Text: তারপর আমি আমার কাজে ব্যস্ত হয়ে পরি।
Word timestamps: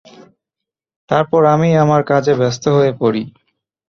তারপর 1.09 1.41
আমি 1.45 1.69
আমার 1.83 2.01
কাজে 2.03 2.33
ব্যস্ত 2.39 2.63
হয়ে 2.75 2.91
পরি। 3.01 3.23